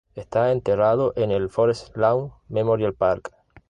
[0.15, 3.31] Está enterrado en el Forest Lawn Memorial Park.